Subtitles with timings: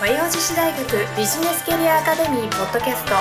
[0.00, 0.82] 和洋女子大学
[1.14, 3.12] ビジネスキャリアアカデミーポッドキャスト。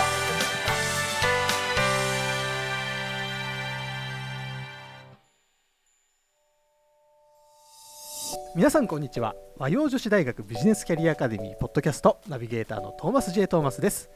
[8.56, 9.36] 皆さんこんにちは。
[9.58, 14.10] 和洋女子大学ビジネスキャリアアカデミーポッドキャストナビゲーターのトーマス J トーマスです。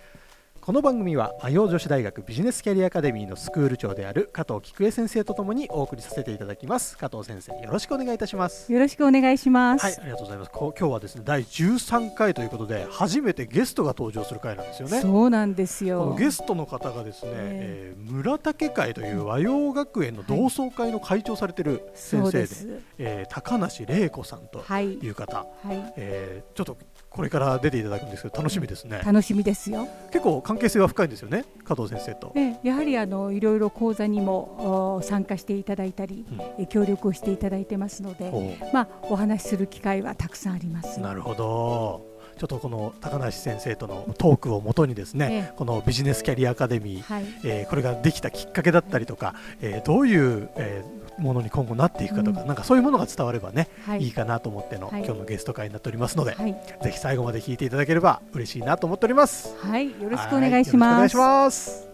[0.66, 9.84] この番組は和洋女子大学ビジネスキャリアアカデミーのスクール長である加藤菊江先生とともにお送りさせていただきます加藤先生よろしくお願いいたしますよろしくお願いします。
[9.84, 16.15] はいありがとうございますこ今日はですね第13回ということで初めてゲストが登場する回なんですよねそうなんですこのよ。
[16.15, 22.68] ゲストの方がですね、ええー村竹会という和洋学園の同窓会の会長されてる先生で,、そうです。
[23.00, 25.93] えー高梨玲子さんとはいいう方、はい。
[25.97, 26.77] えーちょっと
[27.14, 29.88] これから出ていただくんですけど楽しみですね、楽しみですよ。
[30.12, 32.34] 結構関係性は深いんですよね加藤先生と。
[32.36, 41.00] えやはりあのいろいろ講座にもお参加していただいたり、うんえ協力をしていただいてますので、おまあお話しする機会はたくさんあります。
[41.00, 47.25] なるほどちょっとこの高梨先生とのトークをもとにですね、えこのビジネスキャリアアカデミー、はい。
[47.44, 54.08] えーこれができたきっかけだったりとか、えーどういう、えーものに今後なっていくかとか、うんなんかそういうものが伝わればね、、はいい。
[54.09, 56.53] いかなと思っての、はい今日のゲスト会になっておりますので、はい。
[56.83, 59.55] ぜひ最後まで聞いていただければ嬉しいなと思っております。
[59.59, 59.92] はい。
[59.92, 60.95] よよろしくお願いします。
[60.95, 61.88] お願いします。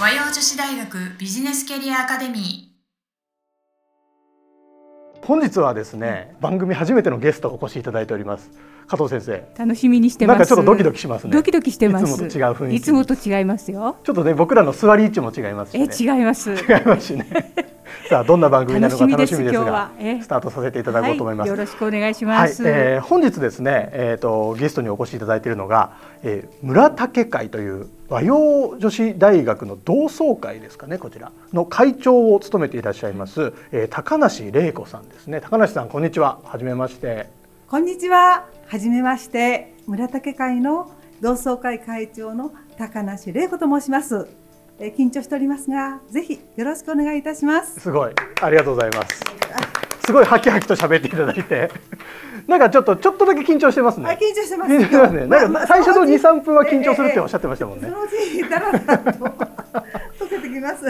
[0.00, 2.77] 和洋女子大学ビジネスキャリアアカデミ
[5.28, 8.50] 本日はですね、番組初めてのゲストをお越しいただいております。
[8.86, 10.38] 加藤先生、楽しみにしてます。
[10.38, 11.32] なんかちょっとドキドキしますね。
[11.34, 12.04] ドキドキしてます。
[12.04, 13.96] いつもと違う雰囲気いつもと違いますよ。
[14.04, 16.18] ちょっとね、僕らの座り位置も違いますしえ、ね。
[16.18, 16.52] 違います。
[16.56, 16.56] 違い
[16.86, 17.26] ますしね。
[18.08, 21.50] さあ、どんな番組なのか楽しみです今日がは、えスタートさせていただこうと思います。
[21.50, 22.62] はい、よろしくお願いしはい、ます。
[22.66, 38.46] えー本日ですね、えー、とゲストにお越しいただいているのが、えー村竹会という和洋女子大学の同窓会ですかねこちらの会長を務めていらっしゃいます、えー高梨玲子さんですね高梨さんこんにちははじめましてこんにちは。
[38.66, 40.90] はじめまして、村竹会の
[41.20, 44.26] 同窓会会長の高梨玲子と申します。
[44.80, 47.80] えー緊張しておりますが、ぜひよろしくお願いいたします。
[47.80, 48.12] すごい。
[48.40, 49.22] ありがとうございます。
[50.06, 51.70] すごいハキハキと喋っていただいて。
[52.46, 54.72] なんかちょっとちょっとだけ緊張してますあ、ね緊張してます。
[54.72, 55.26] 緊張してますね。
[55.26, 57.92] なんか最初の2、3分は緊張するっておっしゃっってましたもんね。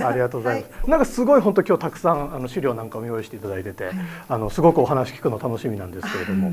[0.04, 0.72] ありがとうございます。
[0.82, 3.90] はなんかすごい本当今日たくさんあの資料なんかも用意していただいてて、
[4.28, 6.52] あのすごくお話聞くの楽しみなんですけれども、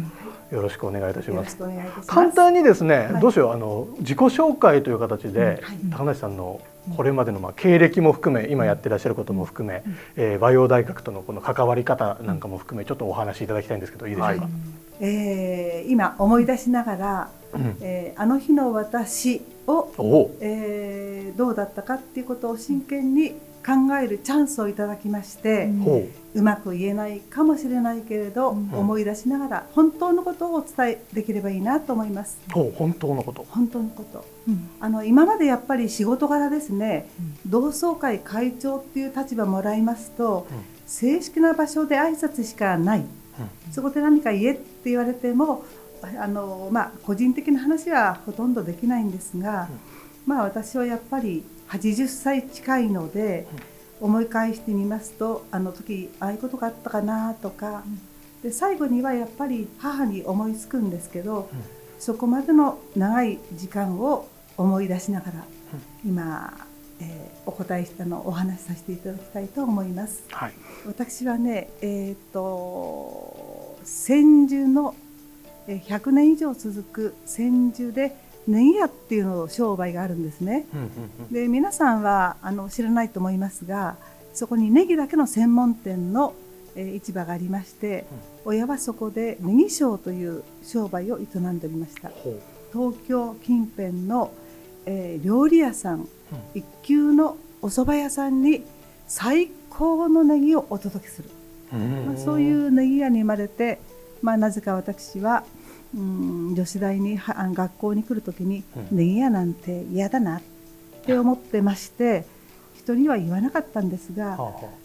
[0.52, 1.58] よろしくお願いいたします。
[1.60, 1.68] ま
[2.02, 2.08] す。
[2.08, 3.22] 簡単にですね、はい。
[3.22, 3.54] どうしよう。
[3.54, 6.62] あの自己紹介という形で、高梨さんの
[6.96, 9.84] これまでのまあ経歴も含め今やってらっしゃることも含め、
[10.16, 14.50] えー和洋大学とのこの関わり方なんかも含めちょっとお話しいただきたいんですけどいいでしょうか？
[15.02, 17.78] えー今思い出しながら、うん。
[17.82, 19.90] えーあの日の私を
[20.42, 23.36] えーどうだったかっていうことを真剣に
[23.66, 25.66] 考えるチャンスをいただきまして、
[26.36, 26.42] う。
[26.42, 28.70] んまく言えないかもしれないけれど、うん。
[28.74, 32.38] 思い出しながら本当のことをお伝えできればいいなと思います。
[32.52, 33.46] 本当のこと。
[33.50, 34.24] 本当のこと。
[34.48, 34.70] うん。
[34.80, 37.10] あの今までやっぱり仕事柄ですね、
[37.48, 40.58] 同窓会会長っていう立場もらいますと、うん。
[40.86, 43.06] 正式な場所で挨拶しかない、
[43.72, 45.64] そこで何か言えって言われても
[46.20, 49.68] あの、まあ、個人的な話はほとんどできないんですが、
[50.26, 53.48] まあ、私はやっぱり80歳近いので、
[54.02, 57.84] 思い返してみますとあの時ああいうことがあったかなとか、
[58.44, 61.50] で最後にはやっぱり母に思いつくんですけど、
[62.00, 64.28] そこまでの長い時間を
[64.58, 65.46] 思い出しながら、
[66.06, 66.54] 今、
[67.00, 70.24] えーお答えしたのをお話しさせていただきたいと思います。
[70.32, 70.54] はい。
[70.88, 74.96] 私はね、えー、と千住の
[75.68, 78.16] えー100年以上続く千住で
[78.48, 80.68] ネギ屋っていうの商売があるんですね。
[80.74, 80.88] うんうん
[81.20, 81.34] うん。
[81.34, 83.96] で皆さんはあの知らないと思いますが
[84.34, 86.34] そこにネギだけの専門店の、
[86.76, 88.06] えー市場がありまして、
[88.44, 92.12] 親はそこでネギ商という商売を営んでおりました。
[92.74, 94.34] 東京近辺の、
[94.86, 96.08] えー料理屋さん、
[96.54, 98.66] 一級のお蕎麦屋さんに
[99.08, 101.30] 最高のネギをお届けする、
[102.06, 103.80] まあ、そういうネギ屋に生まれて、
[104.22, 105.46] まあ、なぜか私は
[105.96, 110.42] うん女子大にはあ学校に来るときに、うんネギ屋なんて嫌だなっ
[111.06, 112.26] て思ってまして
[112.78, 114.38] 人には言わなかったんですが、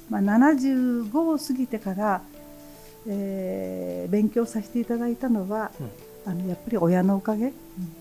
[0.08, 2.22] まあ、75を過ぎてから、
[3.06, 5.70] えー勉強させていただいたのは、
[6.26, 7.52] あのやっぱり親のおかげ、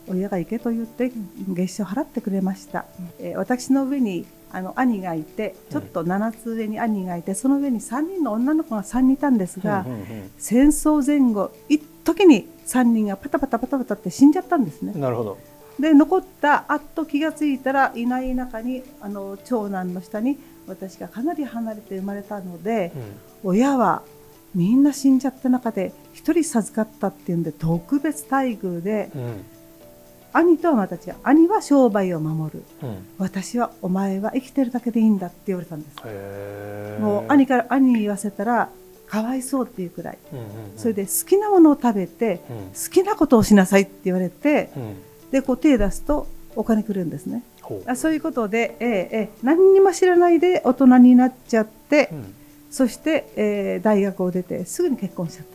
[0.08, 1.12] 親が行けと言って
[1.50, 2.86] 月謝を払ってくれました、
[3.20, 9.86] えー私の上にあの兄がいてちょっと7つ上に兄がいてその上に3人の女の子が3人いたんですが、
[10.38, 14.94] 戦争前後一時に3人がパタパタパタパタって死んじゃったんですね。
[14.96, 15.38] なるほど。
[15.80, 20.38] で残ったあっと気が付いたらいない中にあの長男の下に
[20.68, 22.92] 私がかなり離れて生まれたので、
[23.44, 24.04] 親は
[24.54, 29.46] みんな死んじゃった中で一人授かったっていうんで特別待遇で、うん。
[30.32, 31.16] 兄とはまた違う。
[31.24, 32.64] 兄は商売を守る。
[32.84, 32.98] うん。
[33.18, 37.02] 私はお前は生きてるだけでいいんだって言われたんです。
[37.02, 38.70] もう兄から兄に言わせたら
[39.10, 40.18] かわいそうっていうくらい。
[40.78, 42.58] それで好きなものを食べてうん。
[42.68, 44.96] 好きなことをしなさいって言われてうん。
[45.32, 47.44] でこう手出すとお金くるんですね。
[47.86, 52.34] あそういうことで、ええええ何にも知らないで大人になっちゃってうん。
[52.72, 55.46] そして、えー大学を出てすぐに結婚しちゃっ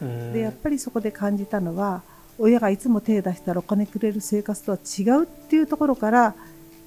[0.00, 0.08] たう。
[0.08, 0.32] ん。
[0.32, 2.02] でやっぱりそこで感じたのは
[2.38, 6.34] 親がいつも手出したらお金くれる生活とは違うっていうところから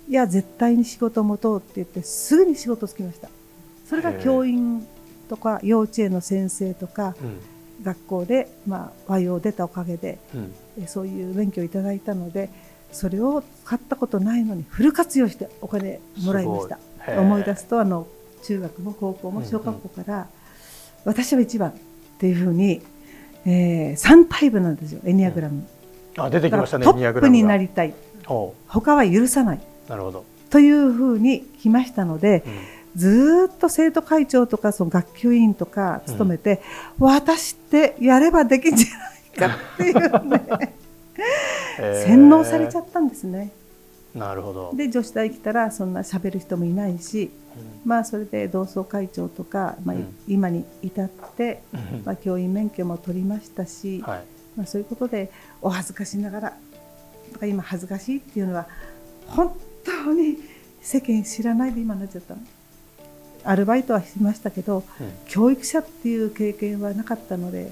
[0.09, 3.29] いや絶対に仕事を持とうって言ってすぐに仕事をつきました。
[3.85, 4.85] それが教員
[5.27, 7.39] とか幼稚園の先生とかうん。
[7.83, 10.53] 学校で、まあ、和洋を出たおかげでうん。
[10.83, 12.49] えそういう勉強をいただいたので
[12.91, 16.79] それを買ったことないのにフル活用してお金もらいました。
[17.19, 18.07] 思い出すとあの
[18.43, 20.27] 中学も高校も小学校から、
[21.05, 21.73] 私は一番っ
[22.17, 22.81] ていうふうに、
[23.45, 25.67] えー、3タイプなんですよエニアグラム、
[26.17, 27.93] あ出てきましたねトップになりりたい。
[28.25, 29.57] ほ他は許さない。
[29.57, 30.25] うなるほど。
[30.49, 36.61] というふうに来ましたのでうんずーっと生徒会長とかその学級委員とか務めて、
[36.97, 40.73] 私ってやればできんじゃないかっていうね。
[41.77, 42.07] へー。
[42.07, 43.51] 洗脳されちゃったんですね。
[44.15, 44.73] なるほど。
[44.75, 47.29] で女子大来たらそんな喋る人もいないし、
[47.85, 50.15] まあ、それで同窓会長とか、まあうん。
[50.27, 51.07] 今に至っ
[51.37, 52.01] て、うん。
[52.03, 54.23] まあ、教員免許も取りましたし、はい。
[54.55, 55.29] まあ、そういうことで
[55.61, 56.53] お恥ずかしながら
[57.31, 58.67] とか今恥ずかしいっていうのは
[59.27, 59.55] 本
[59.85, 60.37] 当に
[60.81, 62.41] 世間知らないで今になっちゃったの。
[63.49, 65.11] アルバイトはしましたけどうん。
[65.27, 67.71] 教育者っていう経験はなかったので、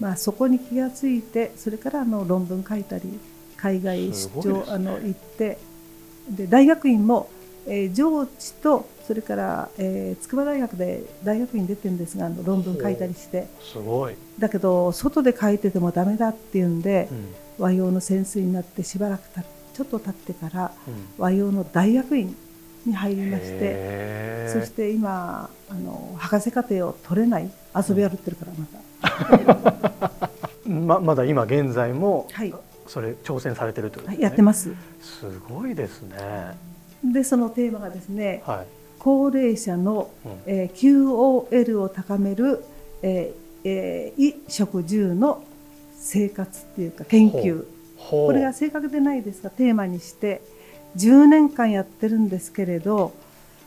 [0.00, 3.18] まあ、そこに気がついてそれからあの論文書いたり
[3.56, 4.64] 海外出張、ね。
[4.68, 5.58] あの行って
[6.30, 7.28] で大学院も、
[7.66, 13.46] えー上智とそれから、えー筑波大学で大学院出てるんですがあの論文書いたりして。
[13.60, 17.34] すごい、だけど外で書いててもダメだっていうんでうん。
[17.58, 20.94] 和洋の先生になってしばらくたちょっと経ってからうん。
[21.18, 22.36] 和洋の大学院
[22.86, 30.30] に入りましてそして今あの博士課程を取れない遊び歩ってるからまた、
[30.68, 32.54] ままだ今現在もはい、
[32.86, 34.72] それ挑戦されてるってことですねやってます。
[35.00, 36.16] すごいですね。
[37.04, 38.66] でそのテーマがですねはい、
[38.98, 40.32] 高齢者の、うん。
[40.46, 42.64] えー QOL を高める、
[43.02, 45.42] えーえー衣食住の
[45.98, 47.66] 生活っていうか研究。
[48.10, 50.40] これが正確でないですがテーマにして
[50.96, 53.12] 10年間やってるんですけれど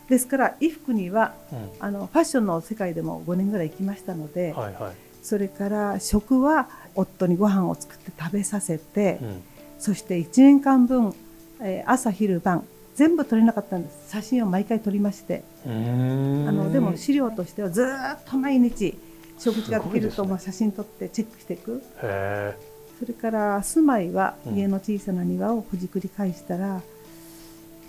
[0.09, 1.69] ですから衣服にはうん。
[1.79, 9.43] あのファッションの世界でも5年ぐらい行きましたので、はいはい、それから食は夫にご飯を作って食べさせて、うん。
[9.77, 11.13] そして1年間分、
[11.61, 12.65] えー朝昼晩
[12.95, 14.11] 全部撮れなかったんです。
[14.11, 15.43] 写真を毎回撮りまして。
[15.65, 18.97] あのでも資料としてはずーっと毎日
[19.37, 21.81] 食事ができると、写真撮ってチェックしていく。
[22.01, 22.57] へ
[22.99, 24.55] それから住まいはうん。
[24.55, 26.81] 家の小さな庭をほじくり返したら、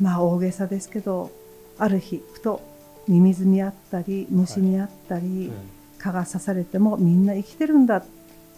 [0.00, 1.30] まあ大げさですけど
[1.78, 2.60] ある日ふと
[3.08, 5.50] ミミズにあったり虫にあったり、
[5.98, 8.04] 蚊が刺されてもみんな生きてるんだ。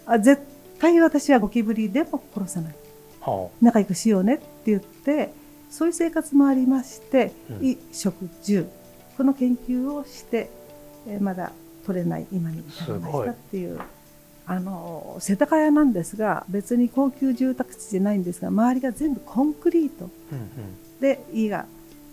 [0.05, 0.41] あ絶
[0.79, 2.75] 対私はゴキブリでも殺さない。
[3.21, 5.33] は仲良くしようねって言って
[5.71, 7.57] そういう生活もありまして、うん。
[7.57, 8.67] 衣食住。
[9.17, 10.49] この研究をして、
[11.07, 11.51] えーまだ
[11.85, 13.79] 取れない今に至りましたっていう
[14.45, 20.05] あの世田谷なんですが別に高級住宅地じゃないんですが周りが全部コンクリート。
[20.05, 20.39] あうん
[21.03, 21.65] で家が。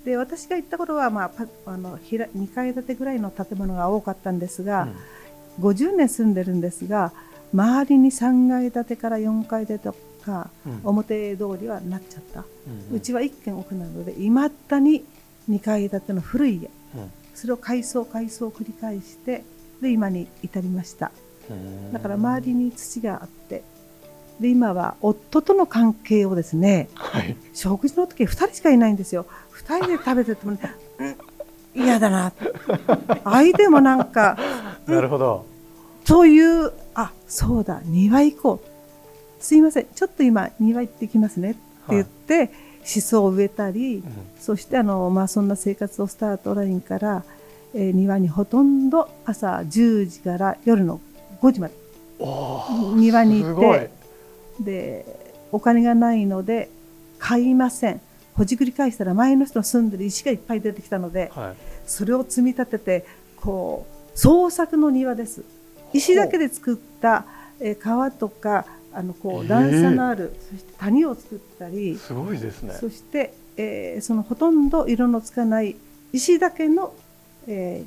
[0.05, 4.89] で私が行った頃は、まあ、パあの平2階建てぐらいの建物が多かったんですが、
[5.59, 5.65] うん。
[5.65, 7.13] 50年住んでるんですが
[7.53, 9.95] 周りに3階建てから4階建てと
[10.25, 10.81] かうん。
[10.85, 12.41] 表通りはなっちゃった、
[12.91, 15.05] うんうちは1軒奥なのでいまだに
[15.49, 16.71] 2階建ての古い家。
[16.97, 17.13] うん。
[17.35, 19.45] それを改装改装を繰り返して
[19.81, 21.13] で今に至りました。
[21.51, 23.63] うんだから周りに土があって
[24.41, 27.37] で今は夫との関係をですねはい。
[27.53, 29.27] 食事の時2人しかいないんですよ。
[29.65, 30.57] 2人で食べてても、
[31.77, 32.33] 嫌だな。
[33.25, 34.39] 相手もなんか
[34.89, 35.45] なるほど。
[36.05, 39.45] そういうあそうだ庭行こう。
[39.45, 41.53] すいませんちょっと今庭行ってきますね。
[41.53, 42.51] って言って、
[42.85, 44.05] シソを植えたり、うん。
[44.41, 47.23] そしてあの、まあ、そんな生活をスタートラインから、
[47.75, 51.01] えー庭にほとんど朝10時から夜の
[51.41, 51.75] 5時まで
[52.97, 53.91] 庭に行って
[54.65, 56.71] でお金がないので
[57.19, 58.01] 買いません。
[58.35, 61.55] ほじくり返したら前の人の住んでる石がいっぱい出てきたのではい。
[61.87, 65.43] それを積み立ててこう創作の庭です。
[65.93, 67.25] 石だけで作った、
[67.59, 72.75] えー川とかあのこう段差のある、そして谷を作ったりすごいですね。
[72.75, 75.77] そして、えーそのほとんど色のつかない
[76.13, 76.95] 石だけの、
[77.47, 77.85] え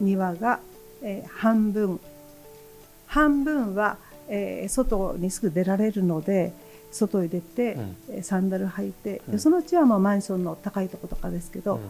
[0.00, 0.60] ー庭が、
[1.02, 1.98] えー半分。
[3.06, 6.52] 半分は、えー外にすぐ出られるので
[6.90, 7.96] 外に出て、うん。
[8.10, 9.32] えーサンダル履いて、うん。
[9.32, 11.80] でそのうちはもうマンションの高いところとかですけど、うん。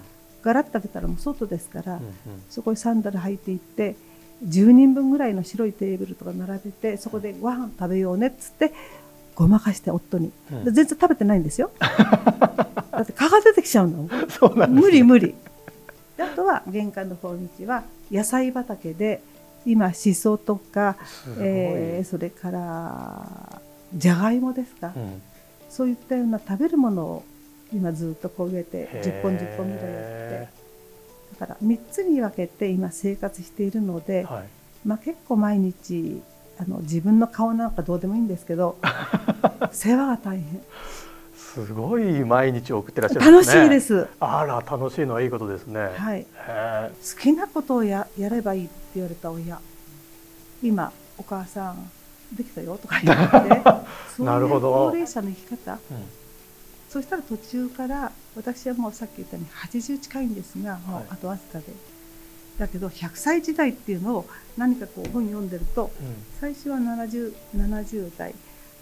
[0.43, 2.01] ガラッと開けたらもう外ですから、うん
[2.49, 3.97] そこにサンダル履いていって
[4.45, 8.73] 10人分ぐらいの白いテーブルとか並べてそこでご飯食べようねっつって
[9.35, 10.65] ごまかして夫に、うん。
[10.65, 11.71] で全然食べてないんですよ。
[11.81, 14.09] だって蚊が出てきちゃうの。
[14.29, 15.35] そうなんね無理無理。
[16.17, 19.21] であとは玄関の方道は野菜畑で
[19.67, 20.97] 今しそとか、
[21.39, 23.61] えーそれから
[23.95, 25.23] じゃがいもですか、うん。
[25.69, 27.25] そういったような食べるものを
[27.73, 29.21] 今ずっとこう植えてへー。
[29.21, 30.03] 10本10本ぐらいやっ
[30.49, 30.49] て。
[31.41, 34.45] だから3つに分けて今生活しているので、はい。
[34.87, 36.23] まあ、結構毎日
[36.59, 38.79] あの自分の顔なんかどうでもいいんですけど
[39.73, 40.63] 世話が大変。
[41.35, 43.67] すごい毎日を送ってらっしゃるん楽しですね。
[43.67, 45.89] いです、あら楽しいのはいいことですね。
[45.97, 48.67] はい、好きなことをややればいい。
[48.67, 49.61] って言われた親
[50.63, 51.91] 今お母さん
[52.33, 53.23] できたよとか言って。
[54.17, 54.73] そうほど。
[54.73, 55.73] 高齢者の生き方。
[55.73, 55.79] うん。
[56.89, 61.67] そしたら途中から私はもうさっき言ったように80近いんですがもうあとわずかで、
[62.59, 64.27] だけど100歳時代っていうのを
[64.57, 65.91] 何かこう本読んでると
[66.41, 68.35] 最初は 70, 70代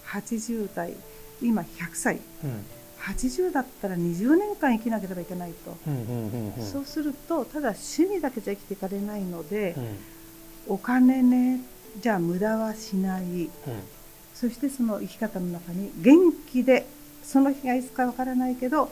[0.06, 0.94] 80代
[1.42, 2.20] 今100歳。
[2.44, 2.64] うんうん
[3.04, 5.76] 80だったら20年間生きなければいけないと、
[6.62, 9.74] そうするとただ趣味だけじゃ生きていかれないので
[10.66, 10.74] う、ん。
[10.74, 11.60] お金ね
[12.00, 13.22] じゃあ無駄はしない。
[13.22, 13.50] うん。
[14.32, 16.86] そしてその生き方の中に元気で
[17.22, 18.90] その日がいつかわからないけど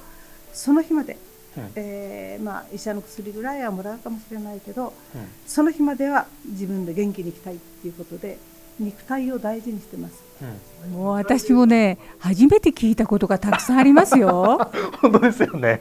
[0.53, 1.17] その日まで、
[1.57, 1.73] うん。
[1.75, 5.29] えーまあ、医者の薬ぐらいはもらうかもしれないけどうん。
[5.47, 8.37] その日までは自分で元気に生きたいっていうことで
[8.81, 10.15] 肉体を大事にしてます。
[10.43, 14.69] うんもう私もね初めて聞いたことがたくさんありますよ
[15.01, 15.79] 本当ですよね。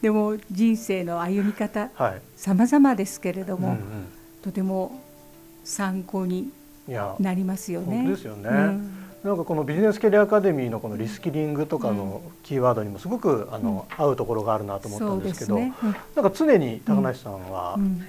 [0.00, 2.22] でも人生の歩み方はい。
[2.36, 3.80] 様々ですけれども、うんうん
[4.42, 4.98] とても
[5.64, 6.48] 参考に
[6.88, 7.96] いやなりますよね。
[7.96, 8.48] 本当ですよね。
[8.48, 8.90] うん
[9.22, 15.74] なんかこのビジネスキャリアアカデミーのこのリスキリングとかのキーワードにもすごくあの合うところがあるなと思ったそんでけど、うですすね。
[15.84, 18.02] うんなんか常に高梨さんはうん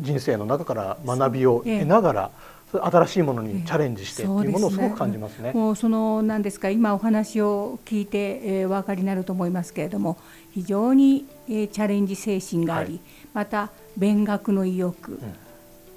[0.00, 2.30] 人生の中から学びをええ得ながら
[2.80, 5.52] 新しいものにチャレンジしてっていうものをすごく感じますね。
[5.52, 10.16] もうその何ですか今お話を聞いて、えー、お分かりになると思いますけれども
[10.52, 13.00] 非常に、えーチャレンジ精神があり、はい。
[13.34, 15.20] また勉学の意欲、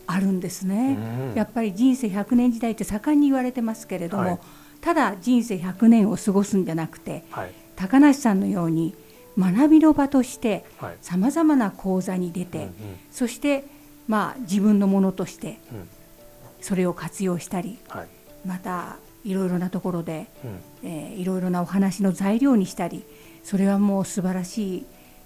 [0.07, 0.97] あるんですね、
[1.29, 1.35] うん。
[1.35, 4.39] やっぱり人生100年時代って盛んに言われてますけれども、はい。
[4.81, 7.51] ただ人生100年を過ごすんじゃなくてはい。
[7.75, 8.95] 高梨さんのように
[9.37, 10.97] 学びの場としてはい。
[11.01, 12.71] さまざまな講座に出て、うんうん。
[13.11, 13.65] そして
[14.07, 15.89] まあ自分のものとしてうん
[16.65, 18.07] それを活用したりはい。
[18.43, 20.47] またいろいろなところでう
[20.87, 23.03] んえーいろいろなお話の材料にしたり
[23.43, 24.85] それはもう素晴らしい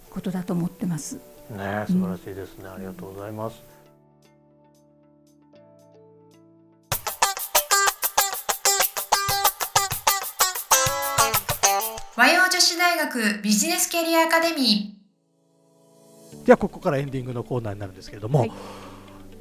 [0.09, 1.15] ことだと思ってます。
[1.49, 2.67] ね素晴らしいですね。
[2.67, 3.63] ありがとうございます。
[12.17, 14.97] 和洋女子大学ビジネスキャリアアカデミ
[16.43, 18.51] じゃあここからエンディングのコーナーになるんですけれども、はい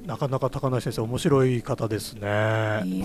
[0.09, 2.23] なかなか高梨先生面白い方ですね。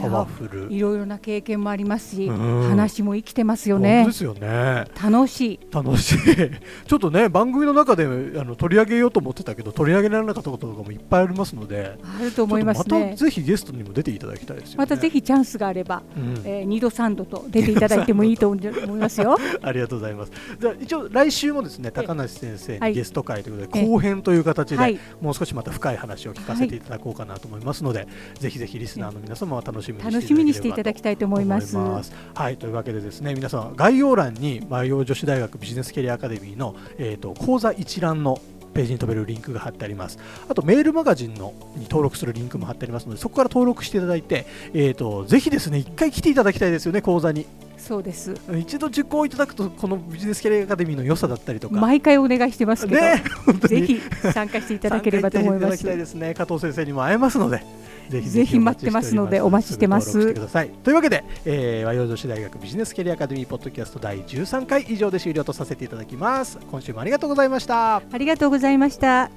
[0.02, 0.72] パワフル。
[0.72, 4.86] いろいろな経験もありますし、うん話も生きてますよ本ね当ですよね。
[5.04, 6.18] 楽しい楽しい。
[6.88, 8.08] ちょっとね番組の中であ
[8.46, 14.76] の取り上げようと思ってたけど取り上げられなかったこととかもいっぱいありますので、あると思いますねまたぜひゲストにも出ていただきたいですよね。
[14.78, 20.32] またぜひチャンスがあれば、うんえー、2度3度と出ていただいてもいいと思いますよ ありがとうございます。
[20.58, 28.08] じゃあ一応来週もですね高梨先生はいにゲスト会ということで、ええ後編という形で、はいもう少しまた深い話を聞かせていただこうかなと思いますので、
[28.40, 31.76] ぜひぜひリスナーの皆様は楽しみに楽しみにしていただだきたいと思います。
[31.76, 38.40] はいというわけでですね皆さん概要欄に和洋女子大学ビジネスキャリアアカデミーの、えー、と講座一覧の
[38.74, 40.20] ページに飛べるリンクが貼ってあります。
[40.48, 47.46] あとメールマガジンのに登録するリンクも貼ってありますのでそこから登録していただいて、えー、とぜひですね一回来ていただきたいですよね講座に
[47.84, 48.34] そうです。
[48.58, 51.76] 一度受講いただくとこのビジネスキャリアアカデミーの良さだったりとか。
[51.76, 53.24] 毎回お願いしてますけど、ね
[53.68, 54.00] ぜひ
[54.34, 55.62] 参加していただければと思います。
[55.62, 56.14] 参加していただきたいです。
[56.16, 57.64] ね加藤先生にも会えますので
[58.10, 59.14] ぜひぜひ待ってます。
[59.14, 60.18] のでお待ちしてます。
[60.18, 60.70] ぐ登録してください。
[60.84, 66.58] というわけで、えー、和洋女子大学ビジネスキャリアアカデミーポッドキャスト第13回以上で終了とさせていただきます。
[66.72, 67.98] 今週もありがとうございました。
[67.98, 69.30] ありがとうございました。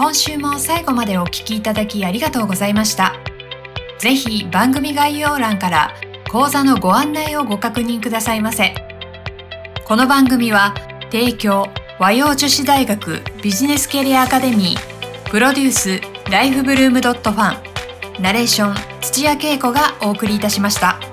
[0.00, 3.29] 今週も最後までお聞きいただきありがとうございました
[4.00, 5.94] ぜひ番組概要欄から
[6.32, 8.74] 講座のご案内をご確認くださいませ
[9.84, 10.74] この番組は
[11.12, 11.66] 提供
[11.98, 17.60] 和洋女子大学ビジネスキャリアアカデミープロデュースライフブルームドットファ
[18.18, 21.09] ンナレーション土屋恵子がお送りいたしました。